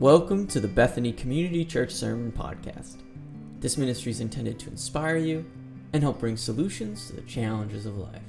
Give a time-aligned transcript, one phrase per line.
[0.00, 2.98] Welcome to the Bethany Community Church Sermon Podcast.
[3.58, 5.44] This ministry is intended to inspire you
[5.92, 8.22] and help bring solutions to the challenges of life.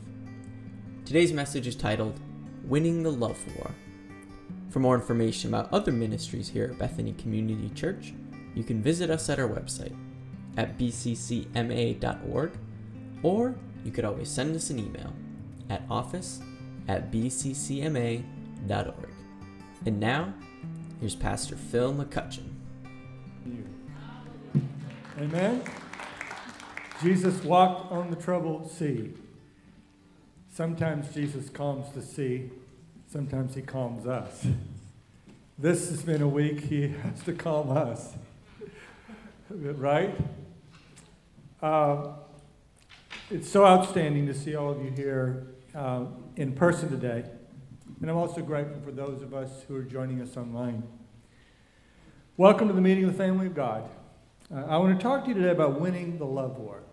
[1.06, 2.20] Today's message is titled
[2.64, 3.70] Winning the Love War.
[4.72, 8.16] For more information about other ministries here at Bethany Community Church,
[8.56, 9.96] you can visit us at our website
[10.58, 12.52] at bccma.org
[13.22, 13.56] or
[13.86, 15.14] you could always send us an email
[15.70, 16.42] at office
[16.88, 18.24] at bccma.org.
[19.86, 20.34] And now,
[21.00, 22.44] Here's Pastor Phil McCutcheon.
[25.18, 25.64] Amen.
[27.02, 29.14] Jesus walked on the troubled sea.
[30.54, 32.52] Sometimes Jesus calms the sea,
[33.10, 34.46] sometimes he calms us.
[35.58, 38.14] This has been a week he has to calm us.
[39.50, 40.14] right?
[41.62, 42.12] Uh,
[43.32, 46.06] it's so outstanding to see all of you here uh,
[46.36, 47.24] in person today.
[48.02, 50.84] And I'm also grateful for those of us who are joining us online.
[52.38, 53.90] Welcome to the meeting of the family of God.
[54.50, 56.84] Uh, I want to talk to you today about winning the love war.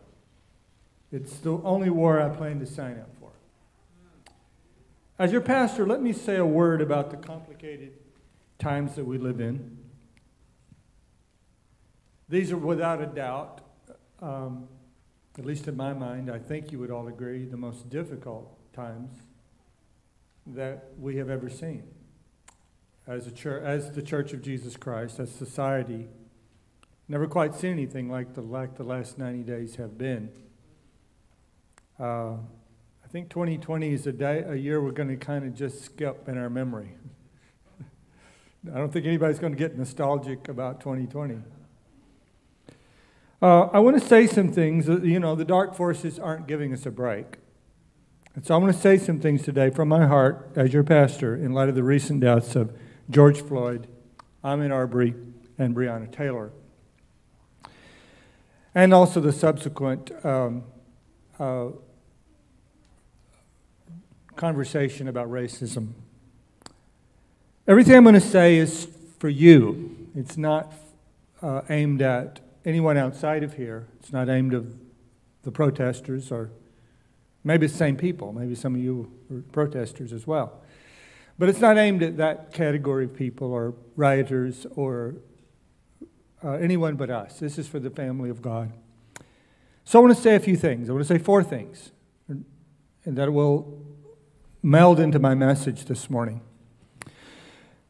[1.13, 3.31] It's the only war I plan to sign up for.
[5.17, 7.93] As your pastor, let me say a word about the complicated
[8.59, 9.79] times that we live in.
[12.29, 13.61] These are without a doubt,
[14.21, 14.67] um,
[15.39, 19.13] at least in my mind, I think you would all agree, the most difficult times
[20.47, 21.83] that we have ever seen
[23.07, 26.09] as, a church, as the Church of Jesus Christ, as society.
[27.09, 30.31] Never quite seen anything like the, like the last 90 days have been.
[31.99, 35.85] Uh, I think 2020 is a, day, a year we're going to kind of just
[35.85, 36.95] skip in our memory.
[38.75, 41.39] I don't think anybody's going to get nostalgic about 2020.
[43.41, 44.89] Uh, I want to say some things.
[44.89, 47.37] You know, the dark forces aren't giving us a break.
[48.37, 51.35] And so I want to say some things today from my heart as your pastor
[51.35, 52.71] in light of the recent deaths of
[53.09, 53.87] George Floyd,
[54.45, 55.15] Ahmaud Arbery,
[55.57, 56.53] and Breonna Taylor.
[58.75, 60.65] And also the subsequent um,
[61.39, 61.69] uh,
[64.37, 65.95] conversation about racism.
[67.67, 68.87] Everything I'm going to say is
[69.19, 70.11] for you.
[70.15, 70.75] It's not
[71.41, 73.89] uh, aimed at anyone outside of here.
[73.99, 74.65] It's not aimed at
[75.43, 76.51] the protesters or
[77.47, 78.33] Maybe it's the same people.
[78.33, 80.61] Maybe some of you are protesters as well.
[81.39, 85.15] But it's not aimed at that category of people or rioters or
[86.43, 87.39] uh, anyone but us.
[87.39, 88.73] This is for the family of God.
[89.85, 90.91] So I want to say a few things.
[90.91, 91.93] I want to say four things,
[92.29, 92.45] and
[93.05, 93.81] that will
[94.61, 96.41] meld into my message this morning.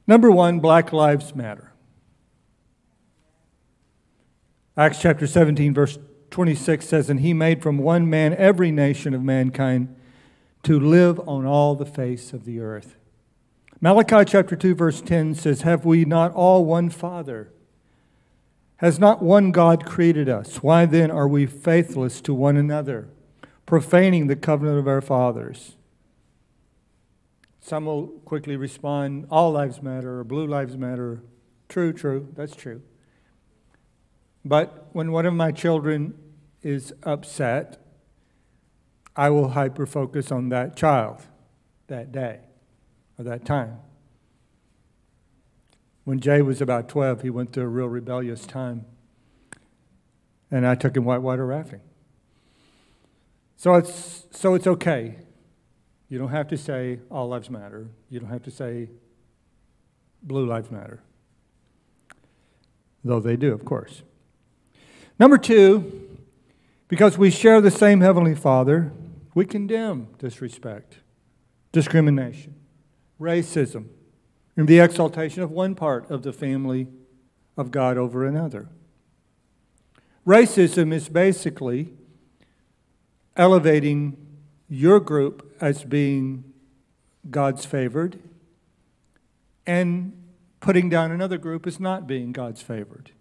[0.07, 1.73] Number one, Black Lives Matter.
[4.77, 5.99] Acts chapter 17, verse
[6.37, 9.97] 26 says, And he made from one man every nation of mankind
[10.65, 12.99] to live on all the face of the earth.
[13.81, 17.55] Malachi chapter 2, verse 10 says, Have we not all one Father?
[18.81, 20.57] Has not one God created us?
[20.57, 23.09] Why then are we faithless to one another,
[23.65, 25.77] profaning the covenant of our fathers?
[27.63, 31.23] Some will quickly respond, All lives matter, or blue lives matter.
[31.71, 32.83] True, true, that's true.
[34.45, 36.13] But when one of my children
[36.67, 37.79] is upset,
[39.15, 41.23] I will hyper focus on that child
[41.87, 42.41] that day
[43.17, 43.79] or that time.
[46.03, 48.85] When Jay was about 12, he went through a real rebellious time.
[50.51, 51.81] And I took him whitewater rafting.
[53.57, 55.19] So it's, so it's okay.
[56.09, 57.87] You don't have to say all lives matter.
[58.11, 58.91] You don't have to say
[60.21, 61.01] blue lives matter.
[63.05, 64.03] Though they do, of course.
[65.19, 66.06] Number two,
[66.89, 68.93] because we share the same Heavenly Father,
[69.35, 70.99] we condemn disrespect,
[71.73, 72.55] discrimination,
[73.21, 73.87] racism,
[74.57, 76.87] and the exaltation of one part of the family
[77.57, 78.69] of God over another.
[80.27, 81.93] Racism is basically
[83.37, 84.17] elevating
[84.69, 86.45] your group as being
[87.31, 88.19] God's favored
[89.67, 90.13] and
[90.61, 93.13] putting down another group as not being God's favored.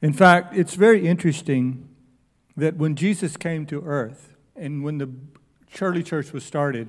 [0.00, 1.88] In fact, it's very interesting
[2.56, 5.10] that when Jesus came to earth and when the
[5.72, 6.88] early Church was started,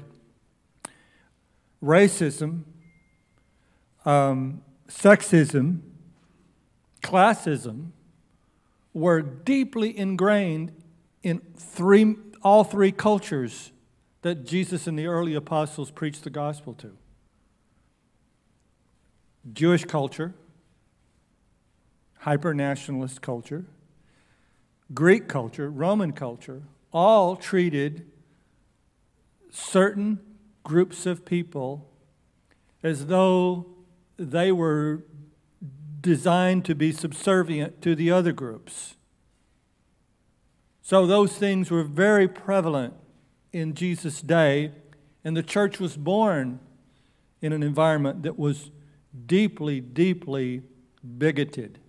[1.84, 2.64] racism,
[4.06, 5.82] um, sexism,
[7.02, 7.92] classism
[8.94, 10.72] were deeply ingrained
[11.24, 13.72] in three, all three cultures
[14.22, 16.98] that Jesus and the early apostles preached the gospel to.
[19.54, 20.34] Jewish culture,
[22.30, 23.66] hyper nationalist culture,
[24.94, 26.62] Greek culture, Roman culture,
[26.94, 28.06] all treated
[29.50, 30.20] certain
[30.64, 31.90] groups of people
[32.84, 33.66] as though
[34.18, 35.04] they were
[36.02, 38.96] designed to be subservient to the other groups.
[40.84, 42.94] So those things were very prevalent
[43.52, 44.72] in Jesus' day,
[45.24, 46.60] and the church was born
[47.42, 48.70] in an environment that was
[49.26, 50.62] deeply, deeply
[51.18, 51.80] bigoted.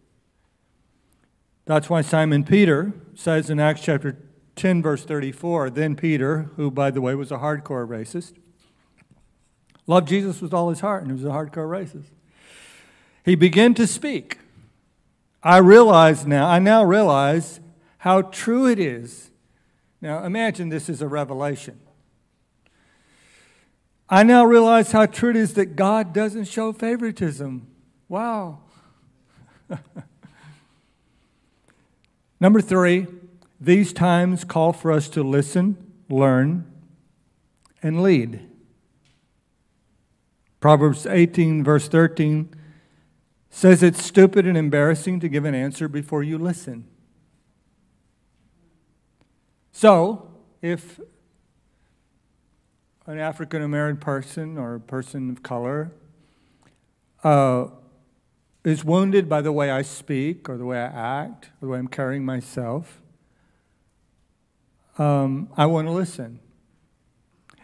[1.67, 4.17] That's why Simon Peter says in Acts chapter
[4.57, 8.35] 10, verse 34, then Peter, who, by the way, was a hardcore racist,
[9.87, 12.11] loved Jesus with all his heart and he was a hardcore racist.
[13.25, 14.39] He began to speak.
[15.43, 17.61] I realize now, I now realize
[17.99, 19.31] how true it is.
[20.01, 21.79] Now imagine this is a revelation.
[24.09, 27.69] I now realize how true it is that God doesn't show favoritism.
[28.09, 28.61] Wow.
[32.41, 33.07] Number three,
[33.61, 35.77] these times call for us to listen,
[36.09, 36.65] learn,
[37.83, 38.49] and lead.
[40.59, 42.55] Proverbs 18, verse 13
[43.51, 46.87] says it's stupid and embarrassing to give an answer before you listen.
[49.73, 50.31] So,
[50.63, 51.01] if
[53.07, 55.91] an African American person or a person of color
[57.25, 57.67] uh,
[58.65, 61.79] is wounded by the way I speak or the way I act or the way
[61.79, 63.01] I'm carrying myself,
[64.99, 66.41] um, I want to listen.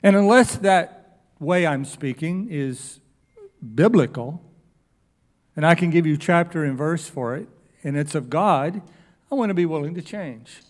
[0.02, 3.00] And unless that way I'm speaking is
[3.74, 4.42] biblical,
[5.54, 7.48] and I can give you chapter and verse for it,
[7.82, 8.80] and it's of God,
[9.30, 10.62] I want to be willing to change.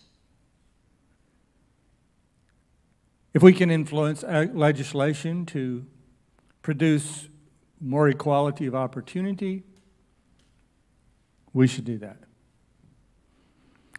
[3.33, 5.85] If we can influence legislation to
[6.63, 7.29] produce
[7.79, 9.63] more equality of opportunity,
[11.57, 12.17] we should do that.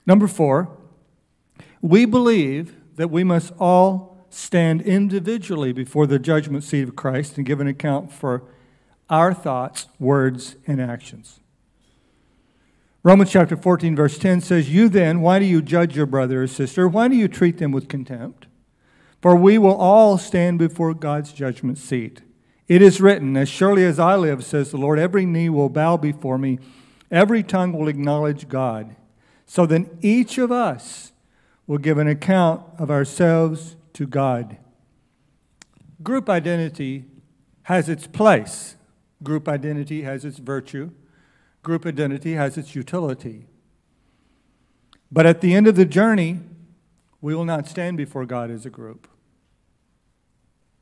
[0.07, 0.71] Number four,
[1.83, 7.47] we believe that we must all stand individually before the judgment seat of Christ and
[7.47, 8.45] give an account for
[9.11, 11.41] our thoughts, words, and actions.
[13.03, 16.47] Romans chapter 14, verse 10 says, You then, why do you judge your brother or
[16.47, 16.89] sister?
[16.89, 18.47] Why do you treat them with contempt?
[19.21, 22.23] For we will all stand before God's judgment seat.
[22.67, 25.97] It is written, As surely as I live, says the Lord, every knee will bow
[25.97, 26.59] before me,
[27.11, 28.97] every tongue will acknowledge God.
[29.47, 31.13] So then each of us
[31.67, 34.59] will give an account of ourselves to God.
[36.03, 37.05] Group identity
[37.65, 38.77] has its place.
[39.23, 40.91] Group identity has its virtue.
[41.63, 43.47] Group identity has its utility.
[45.11, 46.41] But at the end of the journey,
[47.21, 49.09] we will not stand before God as a group.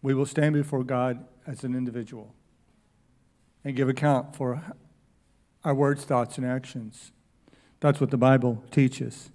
[0.03, 2.35] We will stand before God as an individual
[3.65, 4.63] and give account for
[5.67, 7.11] our words, thoughts, and actions.
[7.81, 9.33] That's what the Bible teaches.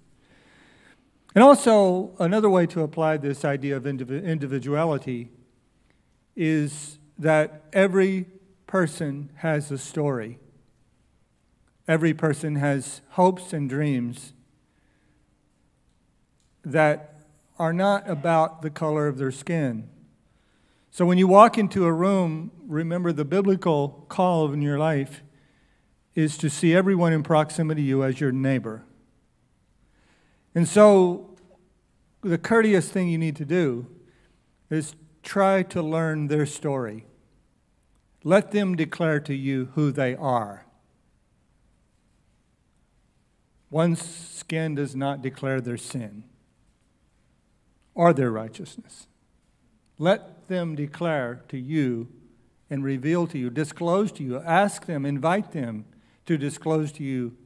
[1.34, 5.28] And also, another way to apply this idea of individuality
[6.34, 8.24] is that every
[8.66, 10.38] person has a story.
[11.86, 14.32] Every person has hopes and dreams
[16.64, 17.26] that
[17.58, 19.86] are not about the color of their skin.
[20.90, 25.22] So when you walk into a room, remember the biblical call in your life
[26.14, 28.84] is to see everyone in proximity to you as your neighbor.
[30.54, 31.36] And so
[32.20, 33.86] the courteous thing you need to do
[34.70, 37.06] is try to learn their story.
[38.24, 40.66] Let them declare to you who they are.
[43.70, 46.24] One's skin does not declare their sin
[47.94, 49.06] or their righteousness.
[49.98, 52.08] Let them declare to you
[52.68, 55.86] and reveal to you, disclose to you, ask them, invite them
[56.32, 57.36] to disclose to you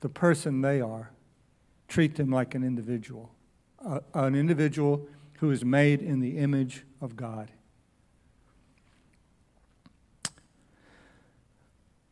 [0.00, 1.10] the person they are.
[1.88, 3.30] Treat them like an individual,
[3.84, 5.06] uh, an individual
[5.38, 7.50] who is made in the image of God.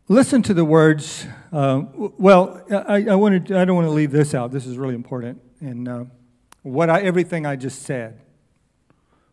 [0.09, 1.27] Listen to the words.
[1.53, 4.51] Uh, well, I, I, wanted, I don't want to leave this out.
[4.51, 5.41] This is really important.
[5.61, 6.05] And uh,
[6.63, 8.21] what I, everything I just said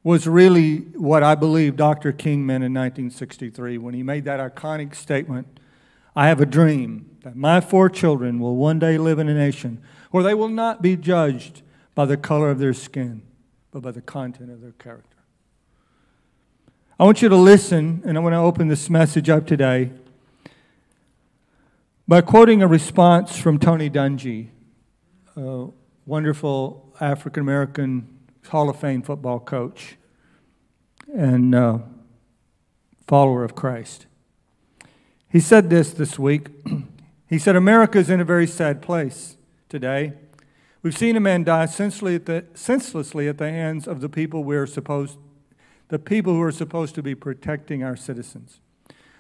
[0.04, 2.12] was really what I believe Dr.
[2.12, 5.60] King meant in 1963 when he made that iconic statement
[6.18, 9.84] I have a dream that my four children will one day live in a nation
[10.10, 11.62] where they will not be judged
[11.94, 13.22] by the color of their skin,
[13.70, 15.16] but by the content of their character.
[17.00, 19.92] I want you to listen, and I want to open this message up today
[22.08, 24.48] by quoting a response from Tony Dungy,
[25.36, 25.68] a
[26.08, 28.08] wonderful African American
[28.48, 29.98] Hall of Fame football coach
[31.14, 31.78] and uh,
[33.06, 34.07] follower of Christ.
[35.30, 36.50] He said this this week.
[37.28, 39.38] he said, America is in a very sad place
[39.70, 40.14] today.
[40.84, 44.44] We've seen a man die senselessly at, the, senselessly at the hands of the people
[44.44, 45.18] we are supposed,
[45.90, 48.62] the people who are supposed to be protecting our citizens.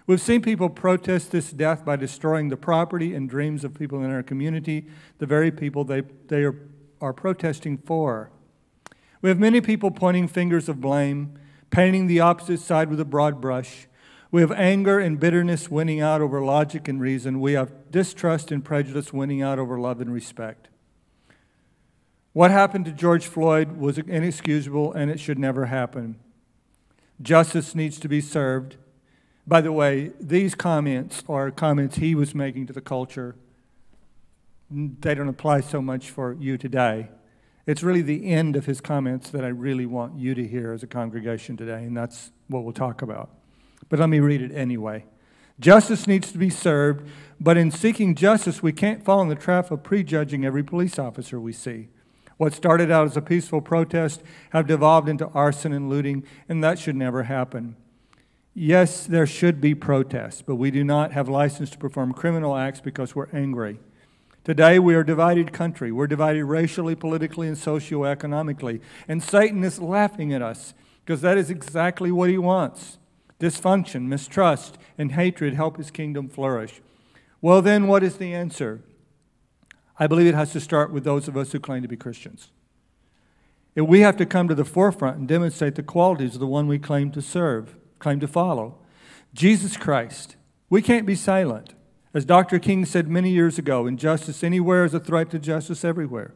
[0.05, 4.11] We've seen people protest this death by destroying the property and dreams of people in
[4.11, 4.87] our community,
[5.17, 6.55] the very people they, they are,
[7.01, 8.31] are protesting for.
[9.21, 11.37] We have many people pointing fingers of blame,
[11.69, 13.87] painting the opposite side with a broad brush.
[14.31, 17.39] We have anger and bitterness winning out over logic and reason.
[17.39, 20.67] We have distrust and prejudice winning out over love and respect.
[22.33, 26.19] What happened to George Floyd was inexcusable and it should never happen.
[27.21, 28.75] Justice needs to be served.
[29.47, 33.35] By the way, these comments are comments he was making to the culture.
[34.69, 37.09] They don't apply so much for you today.
[37.65, 40.83] It's really the end of his comments that I really want you to hear as
[40.83, 43.36] a congregation today, and that's what we'll talk about.
[43.89, 45.05] But let me read it anyway.
[45.59, 49.71] Justice needs to be served, but in seeking justice, we can't fall in the trap
[49.71, 51.89] of prejudging every police officer we see.
[52.37, 56.77] What started out as a peaceful protest have devolved into arson and looting, and that
[56.77, 57.75] should never happen.
[58.53, 62.79] Yes, there should be protests, but we do not have license to perform criminal acts
[62.79, 63.79] because we're angry.
[64.43, 65.91] Today, we are a divided country.
[65.91, 68.81] We're divided racially, politically, and socioeconomically.
[69.07, 72.97] And Satan is laughing at us because that is exactly what he wants.
[73.39, 76.81] Dysfunction, mistrust, and hatred help his kingdom flourish.
[77.41, 78.81] Well, then, what is the answer?
[79.99, 82.49] I believe it has to start with those of us who claim to be Christians.
[83.75, 86.67] If we have to come to the forefront and demonstrate the qualities of the one
[86.67, 88.79] we claim to serve, claim to follow
[89.33, 90.35] Jesus Christ.
[90.69, 91.75] We can't be silent.
[92.13, 92.57] As Dr.
[92.57, 96.33] King said many years ago, injustice anywhere is a threat to justice everywhere.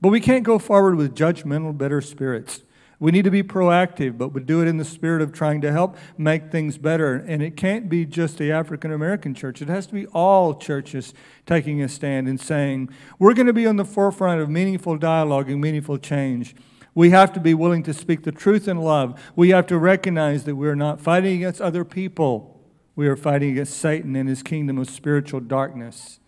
[0.00, 2.60] But we can't go forward with judgmental, bitter spirits.
[3.00, 5.70] We need to be proactive, but we do it in the spirit of trying to
[5.70, 7.14] help make things better.
[7.14, 11.14] And it can't be just the African American church, it has to be all churches
[11.46, 15.48] taking a stand and saying, we're going to be on the forefront of meaningful dialogue
[15.48, 16.56] and meaningful change.
[16.92, 19.20] We have to be willing to speak the truth in love.
[19.36, 22.60] We have to recognize that we're not fighting against other people,
[22.96, 26.18] we are fighting against Satan and his kingdom of spiritual darkness.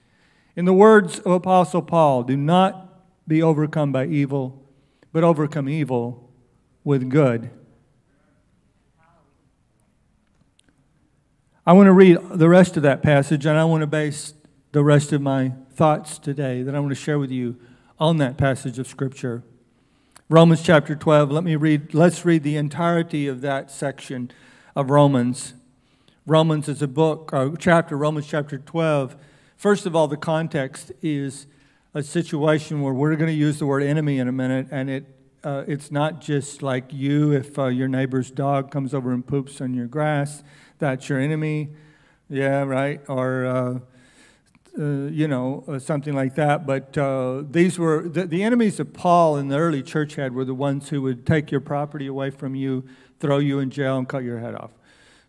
[0.54, 4.64] In the words of Apostle Paul, do not be overcome by evil,
[5.12, 6.29] but overcome evil
[6.84, 7.50] with good.
[11.66, 14.34] I want to read the rest of that passage, and I want to base
[14.72, 17.56] the rest of my thoughts today that I want to share with you
[17.98, 19.42] on that passage of Scripture.
[20.28, 21.30] Romans chapter 12.
[21.30, 24.30] Let me read, let's read the entirety of that section
[24.74, 25.54] of Romans.
[26.26, 29.16] Romans is a book, or chapter, Romans chapter 12.
[29.56, 31.46] First of all, the context is
[31.92, 35.04] a situation where we're going to use the word enemy in a minute, and it
[35.42, 39.60] uh, it's not just like you if uh, your neighbor's dog comes over and poops
[39.60, 40.42] on your grass,
[40.78, 41.70] that's your enemy.
[42.28, 43.00] Yeah, right?
[43.08, 43.78] Or, uh,
[44.78, 46.66] uh you know, uh, something like that.
[46.66, 50.44] But uh, these were the, the, enemies of Paul in the early church had were
[50.44, 52.84] the ones who would take your property away from you,
[53.18, 54.70] throw you in jail, and cut your head off.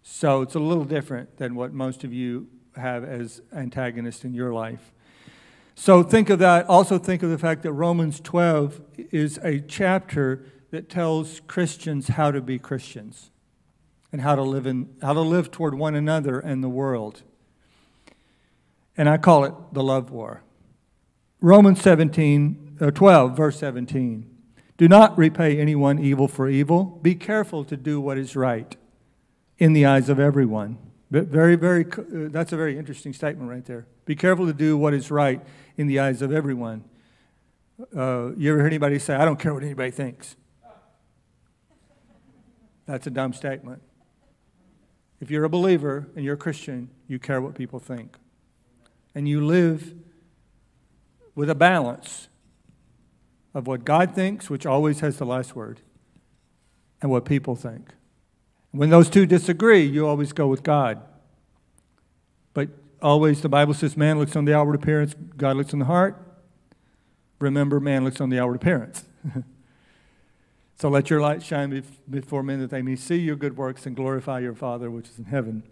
[0.03, 4.53] So it's a little different than what most of you have as antagonists in your
[4.53, 4.91] life.
[5.75, 6.67] So think of that.
[6.69, 12.31] Also, think of the fact that Romans 12 is a chapter that tells Christians how
[12.31, 13.31] to be Christians
[14.11, 17.23] and how to live, in, how to live toward one another and the world.
[18.97, 20.43] And I call it the love war.
[21.39, 24.27] Romans 17, uh, 12, verse 17.
[24.77, 26.99] Do not repay anyone evil for evil.
[27.01, 28.75] Be careful to do what is right
[29.57, 30.77] in the eyes of everyone.
[31.09, 33.85] But Very, very, uh, that's a very interesting statement right there.
[34.05, 35.41] Be careful to do what is right
[35.81, 36.83] in the eyes of everyone.
[37.95, 40.35] Uh, you ever heard anybody say, I don't care what anybody thinks?
[42.85, 43.81] That's a dumb statement.
[45.19, 48.17] If you're a believer and you're a Christian, you care what people think.
[49.15, 49.95] And you live
[51.33, 52.27] with a balance
[53.55, 55.81] of what God thinks, which always has the last word,
[57.01, 57.93] and what people think.
[58.69, 61.01] When those two disagree, you always go with God.
[63.01, 66.15] Always, the Bible says man looks on the outward appearance, God looks on the heart.
[67.39, 69.03] Remember, man looks on the outward appearance.
[70.79, 73.95] so let your light shine before men that they may see your good works and
[73.95, 75.63] glorify your Father which is in heaven.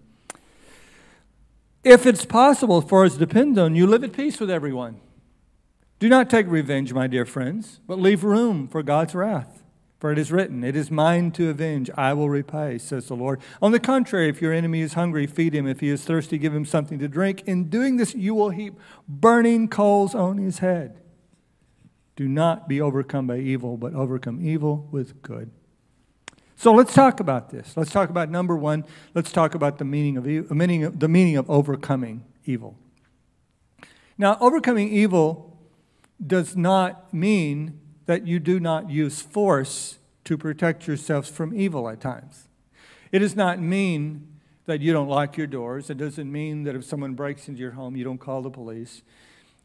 [1.83, 4.99] If it's possible, for us depends on you, live at peace with everyone.
[5.99, 9.58] Do not take revenge, my dear friends, but leave room for God's wrath.
[9.99, 13.41] For it is written, It is mine to avenge, I will repay, says the Lord.
[13.61, 15.67] On the contrary, if your enemy is hungry, feed him.
[15.67, 17.43] If he is thirsty, give him something to drink.
[17.45, 18.75] In doing this, you will heap
[19.09, 21.01] burning coals on his head.
[22.15, 25.51] Do not be overcome by evil, but overcome evil with good.
[26.55, 27.75] So let's talk about this.
[27.75, 28.85] Let's talk about number one.
[29.13, 32.77] Let's talk about the meaning of, meaning of, the meaning of overcoming evil.
[34.17, 35.57] Now, overcoming evil
[36.25, 37.79] does not mean
[38.09, 42.47] that you do not use force to protect yourselves from evil at times.
[43.11, 44.27] It does not mean
[44.65, 45.91] that you don't lock your doors.
[45.91, 49.03] It doesn't mean that if someone breaks into your home, you don't call the police.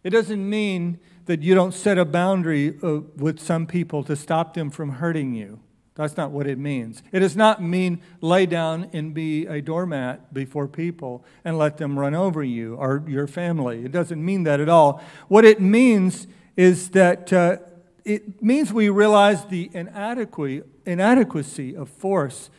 [0.03, 4.53] It doesn't mean that you don't set a boundary uh, with some people to stop
[4.53, 5.61] them from hurting you.
[5.95, 7.03] That's not what it means.
[7.13, 11.99] It does not mean lay down and be a doormat before people and let them
[11.99, 13.87] run over you or your family.
[13.87, 15.03] It doesn't mean that at all.
[15.29, 16.27] What it means
[16.59, 17.57] is that uh,
[18.05, 22.51] it means we realize the inadequacy of force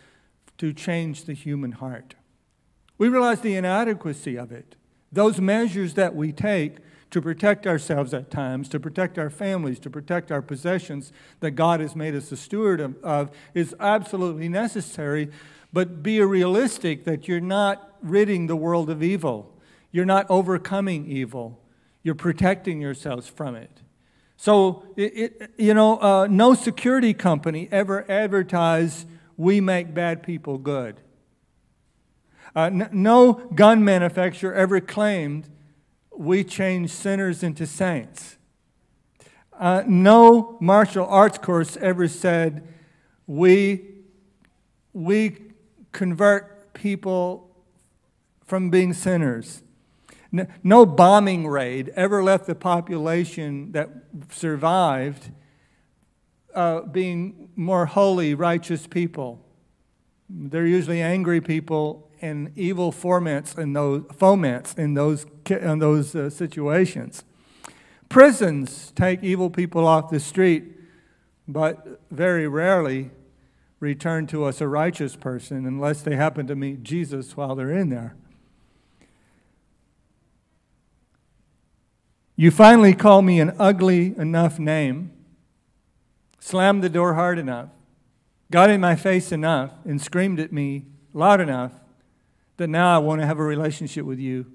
[0.57, 2.15] to change the human heart.
[2.97, 4.75] We realize the inadequacy of it.
[5.11, 6.77] Those measures that we take
[7.11, 11.79] to protect ourselves at times, to protect our families, to protect our possessions that God
[11.79, 15.29] has made us a steward of, of, is absolutely necessary.
[15.71, 19.53] But be realistic that you're not ridding the world of evil.
[19.91, 21.61] You're not overcoming evil.
[22.01, 23.81] You're protecting yourselves from it.
[24.37, 30.57] So, it, it, you know, uh, no security company ever advertised, we make bad people
[30.57, 30.99] good.
[32.55, 35.49] Uh, n- no gun manufacturer ever claimed
[36.15, 38.37] we change sinners into saints.
[39.57, 42.67] Uh, no martial arts course ever said
[43.27, 43.81] we,
[44.93, 45.37] we
[45.91, 47.49] convert people
[48.45, 49.63] from being sinners.
[50.63, 53.89] No bombing raid ever left the population that
[54.29, 55.31] survived
[56.53, 59.41] uh, being more holy, righteous people.
[60.29, 66.29] They're usually angry people and evil foments in those, foments in those, in those uh,
[66.29, 67.23] situations.
[68.09, 70.63] Prisons take evil people off the street,
[71.47, 73.11] but very rarely
[73.79, 77.89] return to us a righteous person unless they happen to meet Jesus while they're in
[77.89, 78.15] there.
[82.35, 85.11] You finally call me an ugly enough name,
[86.39, 87.69] slammed the door hard enough,
[88.51, 91.71] got in my face enough, and screamed at me loud enough
[92.57, 94.45] that now I want to have a relationship with you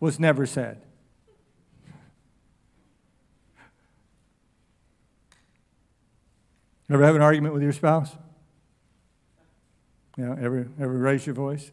[0.00, 0.82] was never said.
[6.90, 8.16] Ever have an argument with your spouse?
[10.16, 11.70] Yeah, ever, ever raise your voice?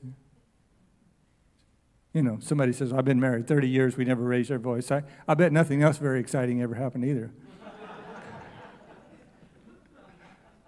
[2.15, 4.89] You know, somebody says, I've been married 30 years, we never raised our voice.
[4.89, 7.29] I, I bet nothing else very exciting ever happened either.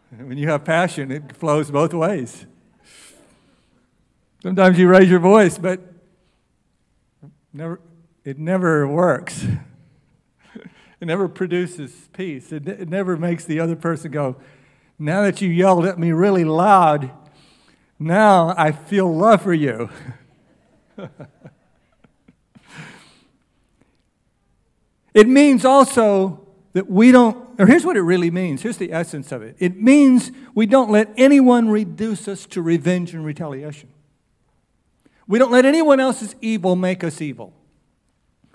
[0.17, 2.45] when you have passion, it flows both ways.
[4.43, 5.79] Sometimes you raise your voice, but
[7.53, 7.79] never,
[8.25, 9.45] it never works.
[10.99, 12.51] it never produces peace.
[12.51, 14.35] It, it never makes the other person go,
[14.99, 17.09] Now that you yelled at me really loud,
[17.97, 19.89] now I feel love for you.
[25.13, 28.61] it means also that we don't, or here's what it really means.
[28.61, 33.13] Here's the essence of it it means we don't let anyone reduce us to revenge
[33.13, 33.89] and retaliation.
[35.27, 37.53] We don't let anyone else's evil make us evil.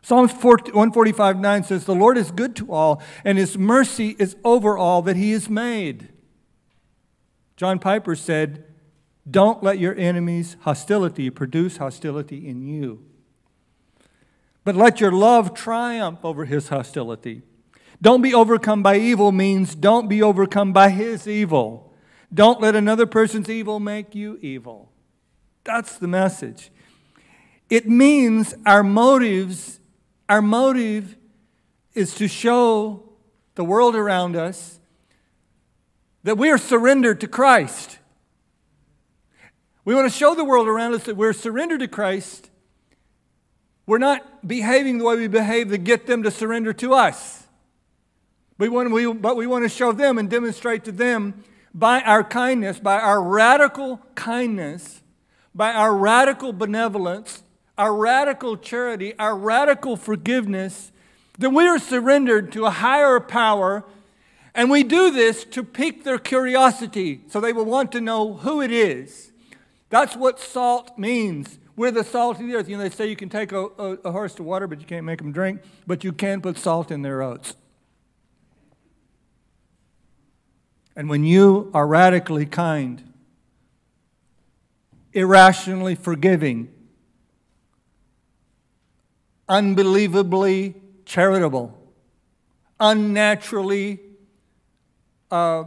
[0.03, 4.77] Psalms 145 9 says, The Lord is good to all, and his mercy is over
[4.77, 6.09] all that he has made.
[7.57, 8.65] John Piper said,
[9.31, 13.05] Don't let your enemy's hostility produce hostility in you,
[14.65, 17.43] but let your love triumph over his hostility.
[18.01, 21.95] Don't be overcome by evil means don't be overcome by his evil.
[22.35, 24.91] Don't let another person's evil make you evil.
[25.65, 26.73] That's the message.
[27.71, 29.79] It means our motives,
[30.29, 31.17] our motive
[31.95, 33.05] is to show
[33.55, 34.81] the world around us
[36.25, 37.99] that we are surrendered to Christ.
[39.85, 42.51] We want to show the world around us that we're surrendered to Christ.
[43.85, 47.49] We're not behaving the way we behave to get them to surrender to us.
[48.59, 51.43] We want, we, but we want to show them and demonstrate to them
[51.75, 55.03] by our kindness, by our radical kindness,
[55.53, 57.43] by our radical benevolence,
[57.77, 60.93] our radical charity, our radical forgiveness,
[61.39, 63.85] that we are surrendered to a higher power.
[64.55, 68.61] And we do this to pique their curiosity so they will want to know who
[68.61, 69.32] it is.
[69.93, 71.59] That's what salt means.
[71.77, 72.67] We're the salt of the earth.
[72.67, 74.87] You know, they say you can take a, a, a horse to water, but you
[74.87, 77.57] can't make them drink, but you can put salt in their oats.
[80.97, 83.13] And when you are radically kind,
[85.13, 86.73] irrationally forgiving,
[89.47, 90.75] unbelievably
[91.05, 91.79] charitable,
[92.81, 94.01] unnaturally
[95.31, 95.65] uh,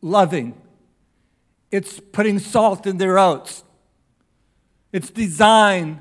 [0.00, 0.58] loving.
[1.70, 3.64] It's putting salt in their oats.
[4.92, 6.00] It's designed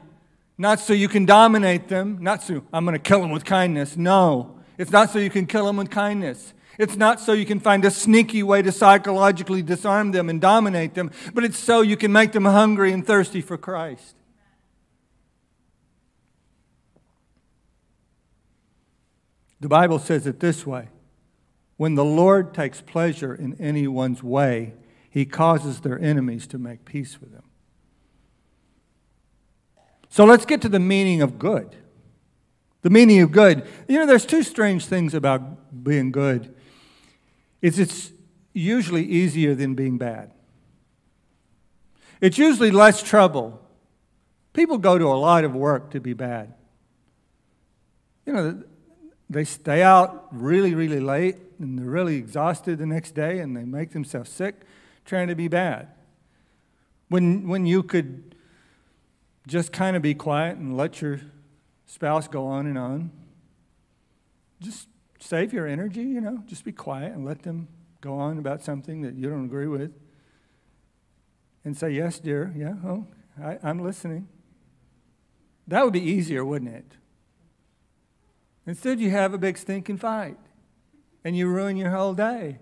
[0.58, 3.96] not so you can dominate them, not so I'm going to kill them with kindness.
[3.96, 6.54] No, it's not so you can kill them with kindness.
[6.80, 10.94] It's not so you can find a sneaky way to psychologically disarm them and dominate
[10.94, 14.16] them, but it's so you can make them hungry and thirsty for Christ.
[19.60, 20.90] The Bible says it this way
[21.78, 24.74] When the Lord takes pleasure in anyone's way,
[25.18, 27.42] he causes their enemies to make peace with them.
[30.10, 31.76] So let's get to the meaning of good.
[32.84, 33.66] The meaning of good.
[33.88, 36.54] You know, there's two strange things about being good.
[37.64, 38.12] It's it's
[38.54, 40.34] usually easier than being bad.
[42.22, 43.60] It's usually less trouble.
[44.54, 46.54] People go to a lot of work to be bad.
[48.28, 48.64] You know,
[49.32, 53.64] they stay out really, really late and they're really exhausted the next day and they
[53.64, 54.62] make themselves sick
[55.08, 55.88] trying to be bad.
[57.10, 58.36] When, when you could
[59.48, 61.22] just kind of be quiet and let your
[61.88, 63.12] spouse go on and on,
[64.62, 64.90] just
[65.20, 67.70] save your energy, you know, just be quiet and let them
[68.02, 69.94] go on about something that you don't agree with.
[71.64, 73.08] And say, Yes, dear, yeah, oh,
[73.42, 74.28] I, I'm listening.
[75.68, 76.94] That would be easier, wouldn't it?
[78.66, 80.38] Instead, you have a big stinking fight
[81.24, 82.60] and you ruin your whole day.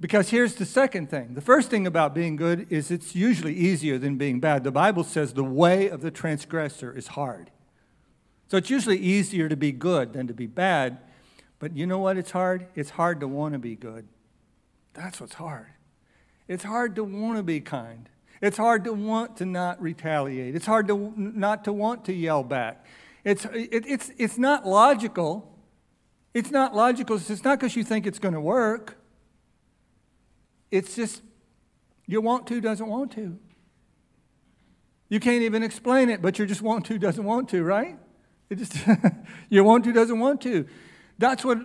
[0.00, 1.34] Because here's the second thing.
[1.34, 4.64] The first thing about being good is it's usually easier than being bad.
[4.64, 7.50] The Bible says the way of the transgressor is hard.
[8.48, 10.98] So it's usually easier to be good than to be bad.
[11.58, 12.16] But you know what?
[12.16, 12.66] It's hard.
[12.74, 14.08] It's hard to want to be good.
[14.94, 15.66] That's what's hard.
[16.48, 18.08] It's hard to want to be kind.
[18.40, 20.56] It's hard to want to not retaliate.
[20.56, 22.86] It's hard to not to want to yell back.
[23.22, 25.58] It's, it, it's, it's not logical.
[26.32, 27.16] It's not logical.
[27.16, 28.96] It's not because you think it's going to work.
[30.70, 31.22] It's just
[32.06, 33.38] you want to doesn't want to.
[35.08, 37.98] You can't even explain it, but you just want to doesn't want to, right?
[38.48, 38.76] It just
[39.48, 40.66] you want to doesn't want to.
[41.18, 41.58] That's what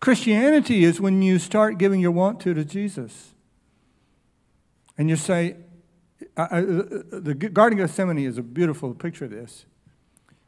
[0.00, 3.34] Christianity is when you start giving your want to to Jesus.
[4.96, 5.56] And you say,
[6.36, 9.66] I, I, the Garden of Gethsemane is a beautiful picture of this.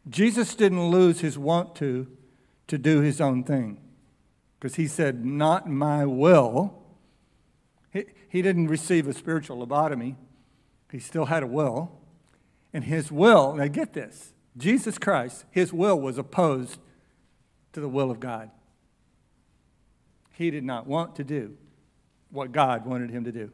[0.08, 2.06] Jesus didn't lose his want to
[2.66, 3.80] to do his own thing
[4.58, 6.84] because he said, Not my will.
[7.94, 10.16] He, didn't receive a spiritual lobotomy,
[10.90, 11.92] he still had a will.
[12.72, 16.80] And his will, now get this Jesus Christ, his will was opposed
[17.72, 18.50] to the will of God.
[20.33, 21.57] He did not want to do
[22.30, 23.52] what God wanted him to do.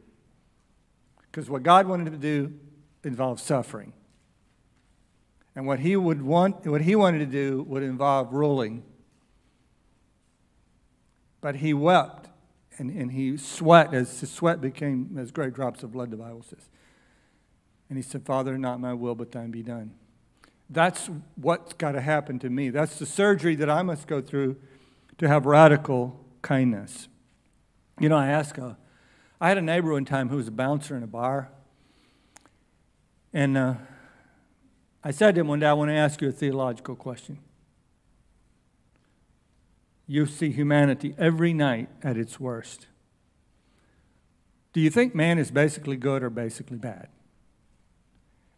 [1.31, 2.53] Because what God wanted him to do
[3.03, 3.93] involved suffering.
[5.55, 8.83] And what he would want, what he wanted to do would involve ruling.
[11.41, 12.30] But he wept
[12.77, 16.43] and, and he sweat as his sweat became as great drops of blood, the Bible
[16.43, 16.69] says.
[17.89, 19.91] And he said, Father, not my will, but thine be done.
[20.69, 22.69] That's what's got to happen to me.
[22.69, 24.55] That's the surgery that I must go through
[25.17, 27.09] to have radical kindness.
[27.99, 28.73] You know, I ask uh,
[29.41, 31.49] I had a neighbor one time who was a bouncer in a bar.
[33.33, 33.73] And uh,
[35.03, 37.39] I said to him one day, I want to ask you a theological question.
[40.11, 42.87] You see humanity every night at its worst.
[44.73, 47.07] Do you think man is basically good or basically bad?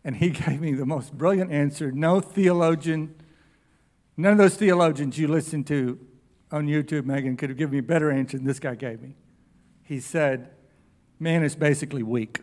[0.04, 1.92] And he gave me the most brilliant answer.
[1.92, 3.14] No theologian,
[4.18, 6.00] none of those theologians you listen to
[6.52, 9.14] on YouTube, Megan, could have given me a better answer than this guy gave me.
[9.84, 10.50] He said,
[11.20, 12.40] Man is basically weak.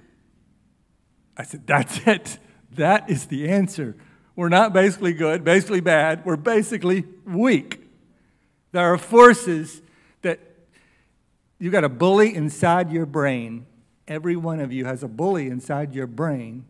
[1.37, 2.39] I said, That's it.
[2.77, 3.97] That is the answer.
[4.37, 6.25] We're not basically good, basically bad.
[6.25, 7.80] We're basically weak.
[8.73, 9.83] There are forces
[10.23, 10.41] that
[11.59, 13.67] you got a bully inside your brain.
[14.07, 16.65] Every one of you has a bully inside your brain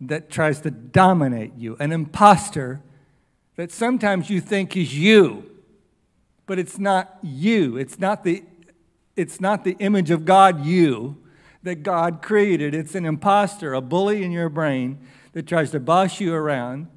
[0.00, 2.80] that tries to dominate you, an impostor
[3.56, 5.50] that sometimes you think is you,
[6.46, 7.76] but it's not you.
[7.76, 8.42] It's not the,
[9.16, 11.18] it's not the image of God, you
[11.62, 12.74] that God created.
[12.74, 14.98] It's an impostor, a bully in your brain
[15.32, 16.88] that tries to boss you around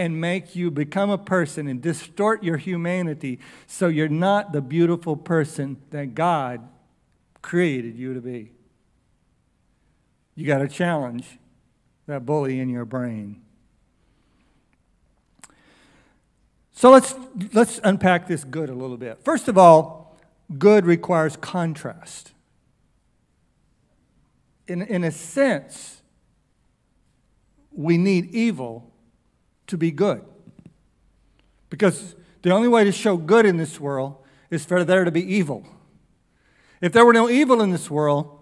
[0.00, 5.14] and make you become a person and distort your humanity so you're not the beautiful
[5.14, 6.66] person that God
[7.42, 8.50] created you to be.
[10.34, 11.38] You got to challenge
[12.06, 13.42] that bully in your brain.
[16.72, 17.14] So let's,
[17.52, 19.22] let's unpack this good a little bit.
[19.22, 20.18] First of all,
[20.58, 22.32] good requires contrast
[24.66, 26.00] in, in a sense,
[27.70, 28.89] we need evil
[29.70, 30.22] to be good.
[31.70, 34.16] Because the only way to show good in this world
[34.50, 35.64] is for there to be evil.
[36.80, 38.38] If there were no evil in this world,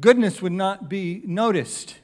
[0.00, 1.96] goodness would not be noticed,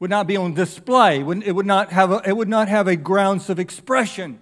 [0.00, 2.96] would not be on display, it would not have a, it would not have a
[2.96, 4.40] grounds of expression.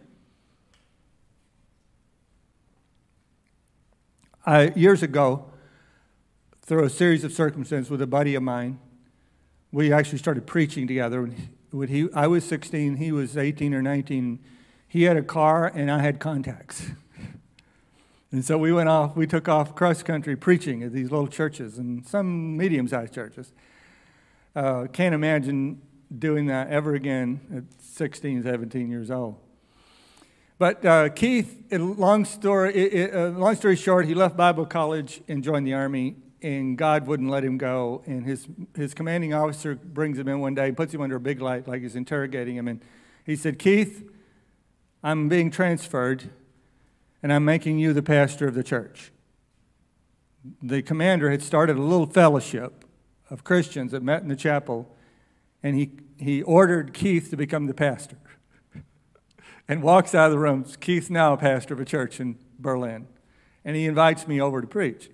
[4.47, 5.47] I, years ago,
[6.63, 8.79] through a series of circumstances with a buddy of mine,
[9.71, 11.31] we actually started preaching together.
[11.71, 14.41] When he, I was 16, he was 18 or 19.
[14.89, 16.91] He had a car, and I had contacts.
[18.33, 21.79] and so we went off, we took off cross country preaching at these little churches
[21.79, 23.53] and some medium sized churches.
[24.57, 25.81] Uh, can't imagine
[26.19, 29.37] doing that ever again at 16, 17 years old.
[30.59, 35.67] But uh, Keith, long story, uh, long story short, he left Bible college and joined
[35.67, 38.03] the Army, and God wouldn't let him go.
[38.07, 41.41] And his, his commanding officer brings him in one day, puts him under a big
[41.41, 42.81] light like he's interrogating him, and
[43.25, 44.09] he said, Keith,
[45.03, 46.31] I'm being transferred,
[47.23, 49.13] and I'm making you the pastor of the church.
[50.63, 52.85] The commander had started a little fellowship
[53.29, 54.95] of Christians that met in the chapel,
[55.63, 58.17] and he, he ordered Keith to become the pastor.
[59.69, 60.65] and walks out of the room.
[60.81, 63.07] Keith's now a pastor of a church in Berlin,
[63.65, 65.11] and he invites me over to preach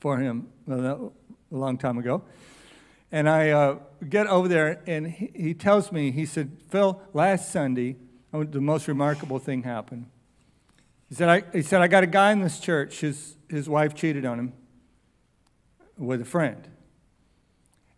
[0.00, 1.10] for him a
[1.50, 2.22] long time ago.
[3.10, 7.50] And I uh, get over there, and he, he, tells me, he said, Phil, last
[7.50, 7.96] Sunday,
[8.32, 10.06] oh, the most remarkable thing happened.
[11.08, 13.94] He said, I, he said, I got a guy in this church, his, his wife
[13.94, 14.52] cheated on him
[15.96, 16.68] with a friend.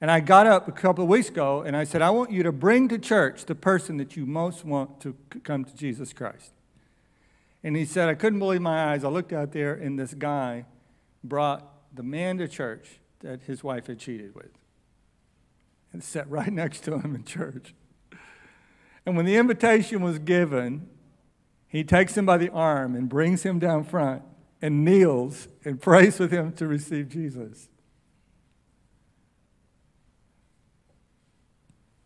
[0.01, 2.43] And I got up a couple of weeks ago and I said, I want you
[2.45, 6.53] to bring to church the person that you most want to come to Jesus Christ.
[7.63, 9.05] And he said, I couldn't believe my eyes.
[9.05, 10.65] I looked out there and this guy
[11.23, 14.51] brought the man to church that his wife had cheated with
[15.93, 17.75] and sat right next to him in church.
[19.05, 20.89] And when the invitation was given,
[21.67, 24.23] he takes him by the arm and brings him down front
[24.63, 27.69] and kneels and prays with him to receive Jesus.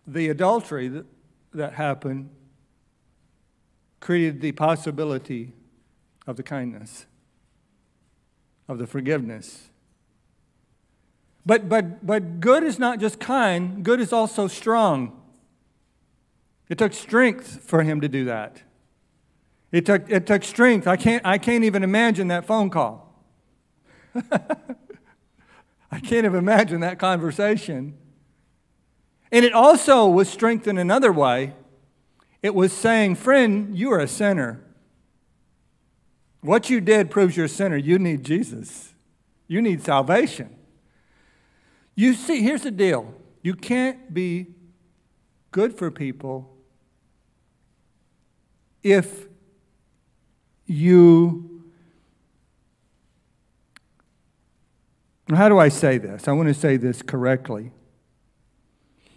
[0.07, 1.07] the adultery that,
[1.53, 2.31] that happened
[4.01, 5.53] created the possibility
[6.27, 7.07] of the kindness,
[8.69, 9.71] of the forgiveness.
[11.47, 15.21] But, but, but good is not just kind, good is also strong.
[16.69, 18.63] It took strength for him to do that.
[19.71, 20.87] It took, it took strength.
[20.87, 23.13] I can't, I can't even imagine that phone call.
[24.15, 27.95] I can't even imagine that conversation.
[29.31, 31.55] And it also was strength in another way.
[32.41, 34.61] It was saying, Friend, you are a sinner.
[36.41, 37.77] What you did proves you're a sinner.
[37.77, 38.95] You need Jesus,
[39.49, 40.55] you need salvation.
[41.95, 44.47] You see, here's the deal you can't be
[45.51, 46.51] good for people
[48.83, 49.27] if
[50.67, 51.51] you.
[55.35, 56.29] How do I say this?
[56.29, 57.71] I want to say this correctly.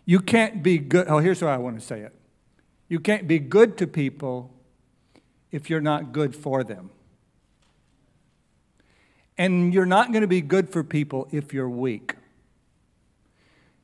[0.06, 1.08] You can't be good.
[1.10, 2.14] Oh, here's how I want to say it.
[2.88, 4.54] You can't be good to people
[5.52, 6.92] if you're not good for them.
[9.38, 12.16] And you're not going to be good for people if you're weak.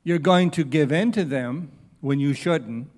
[0.03, 2.89] You're going to give in to them when you shouldn't.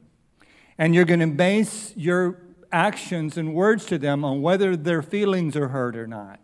[0.77, 2.41] And you're going to base your
[2.71, 6.39] actions and words to them on whether their feelings are hurt or not.